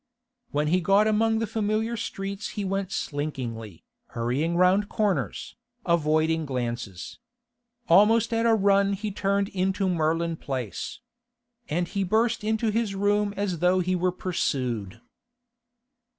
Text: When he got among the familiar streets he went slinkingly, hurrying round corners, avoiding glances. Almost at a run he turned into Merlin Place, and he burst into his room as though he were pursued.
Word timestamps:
When 0.49 0.69
he 0.69 0.81
got 0.81 1.05
among 1.05 1.37
the 1.37 1.45
familiar 1.45 1.95
streets 1.95 2.47
he 2.57 2.65
went 2.65 2.91
slinkingly, 2.91 3.83
hurrying 4.07 4.55
round 4.57 4.89
corners, 4.89 5.55
avoiding 5.85 6.43
glances. 6.43 7.19
Almost 7.87 8.33
at 8.33 8.47
a 8.47 8.55
run 8.55 8.93
he 8.93 9.11
turned 9.11 9.49
into 9.49 9.87
Merlin 9.87 10.37
Place, 10.37 11.01
and 11.69 11.87
he 11.87 12.03
burst 12.03 12.43
into 12.43 12.71
his 12.71 12.95
room 12.95 13.31
as 13.37 13.59
though 13.59 13.79
he 13.79 13.95
were 13.95 14.11
pursued. 14.11 15.01